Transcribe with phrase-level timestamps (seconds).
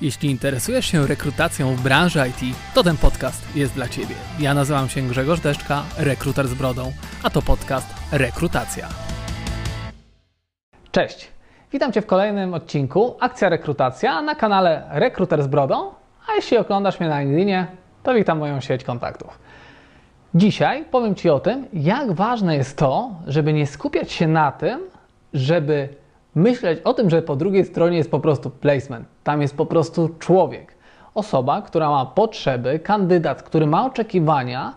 [0.00, 4.14] Jeśli interesujesz się rekrutacją w branży IT, to ten podcast jest dla Ciebie.
[4.40, 8.88] Ja nazywam się Grzegorz Deszczka, rekruter z brodą, a to podcast Rekrutacja.
[10.90, 11.28] Cześć,
[11.72, 15.90] witam Cię w kolejnym odcinku Akcja Rekrutacja na kanale Rekruter z brodą,
[16.28, 17.66] a jeśli oglądasz mnie na LinkedInie,
[18.02, 19.38] to witam moją sieć kontaktów.
[20.34, 24.80] Dzisiaj powiem Ci o tym, jak ważne jest to, żeby nie skupiać się na tym,
[25.32, 25.88] żeby
[26.38, 29.08] myśleć o tym, że po drugiej stronie jest po prostu placement.
[29.24, 30.74] Tam jest po prostu człowiek.
[31.14, 34.74] Osoba, która ma potrzeby, kandydat, który ma oczekiwania,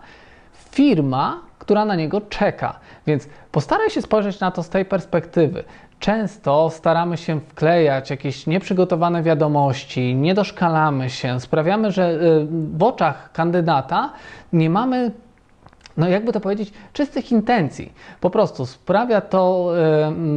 [0.71, 2.79] firma, która na niego czeka.
[3.07, 5.63] Więc postaraj się spojrzeć na to z tej perspektywy.
[5.99, 13.31] Często staramy się wklejać jakieś nieprzygotowane wiadomości, nie doszkalamy się, sprawiamy, że y, w oczach
[13.31, 14.13] kandydata
[14.53, 15.11] nie mamy
[15.97, 17.93] no jakby to powiedzieć, czystych intencji.
[18.21, 19.71] Po prostu sprawia to,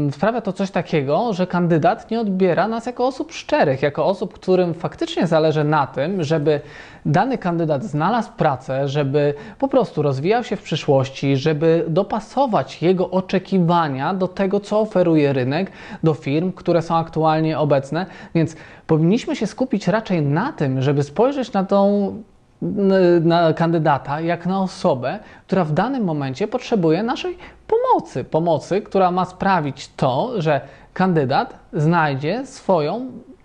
[0.05, 4.35] yy, sprawia to coś takiego, że kandydat nie odbiera nas jako osób szczerych, jako osób,
[4.35, 6.61] którym faktycznie zależy na tym, żeby
[7.07, 14.15] dany kandydat znalazł pracę, żeby po prostu rozwijał się w przyszłości, żeby dopasować jego oczekiwania
[14.15, 15.71] do tego, co oferuje rynek,
[16.03, 18.06] do firm, które są aktualnie obecne.
[18.34, 18.56] Więc
[18.87, 22.12] powinniśmy się skupić raczej na tym, żeby spojrzeć na tą
[23.22, 28.24] na kandydata, jak na osobę, która w danym momencie potrzebuje naszej pomocy.
[28.24, 30.60] Pomocy, która ma sprawić to, że
[30.92, 33.00] kandydat znajdzie swoją,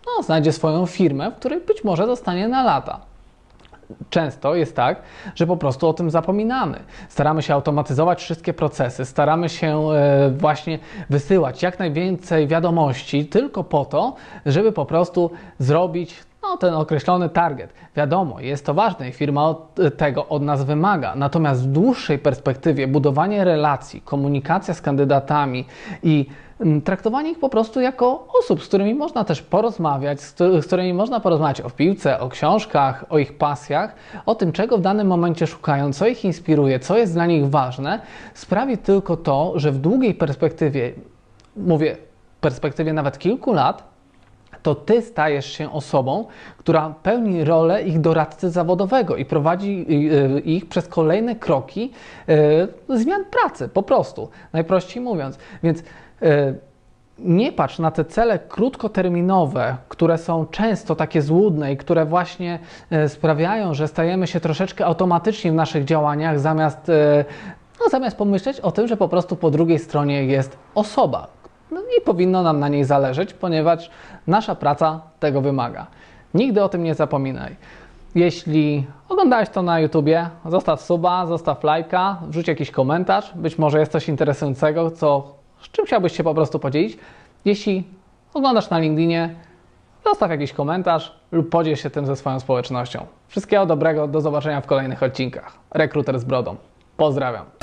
[0.06, 3.00] no, znajdzie swoją firmę, w której być może zostanie na lata.
[4.10, 5.02] Często jest tak,
[5.36, 6.80] że po prostu o tym zapominamy.
[7.10, 13.86] Staramy się automatyzować wszystkie procesy, staramy się e, właśnie wysyłać jak najwięcej wiadomości tylko po
[13.86, 14.16] to,
[14.46, 16.16] żeby po prostu zrobić
[16.50, 17.74] no, ten określony target.
[17.96, 21.16] Wiadomo, jest to ważne i firma od tego od nas wymaga.
[21.16, 25.66] Natomiast w dłuższej perspektywie budowanie relacji, komunikacja z kandydatami
[26.04, 26.26] i
[26.84, 31.62] traktowanie ich po prostu jako osób, z którymi można też porozmawiać, z którymi można porozmawiać
[31.62, 36.08] o piłce, o książkach, o ich pasjach, o tym, czego w danym momencie szukają, co
[36.08, 38.00] ich inspiruje, co jest dla nich ważne,
[38.34, 40.94] sprawi tylko to, że w długiej perspektywie,
[41.56, 41.98] mówię,
[42.42, 43.90] perspektywie nawet kilku lat,
[44.64, 46.26] to ty stajesz się osobą,
[46.58, 49.86] która pełni rolę ich doradcy zawodowego i prowadzi
[50.38, 51.92] y, ich przez kolejne kroki
[52.90, 55.38] y, zmian pracy, po prostu, najprościej mówiąc.
[55.64, 55.84] Więc y,
[57.20, 62.60] nie patrz na te cele krótkoterminowe, które są często takie złudne i które właśnie
[63.08, 66.92] sprawiają, że stajemy się troszeczkę automatyczni w naszych działaniach, zamiast,
[67.80, 71.28] no, zamiast pomyśleć o tym, że po prostu po drugiej stronie jest osoba,
[71.72, 73.92] no i powinno nam na niej zależeć, ponieważ
[74.28, 75.88] nasza praca tego wymaga.
[76.34, 77.56] Nigdy o tym nie zapominaj.
[78.16, 83.32] Jeśli oglądałeś to na YouTubie, zostaw suba, zostaw lajka, wrzuć jakiś komentarz.
[83.36, 86.98] Być może jest coś interesującego, co, z czym chciałbyś się po prostu podzielić.
[87.46, 87.84] Jeśli
[88.34, 89.36] oglądasz na LinkedInie,
[90.06, 93.06] zostaw jakiś komentarz lub podziel się tym ze swoją społecznością.
[93.28, 95.58] Wszystkiego dobrego, do zobaczenia w kolejnych odcinkach.
[95.72, 96.56] Rekruter z brodą.
[96.98, 97.59] Pozdrawiam.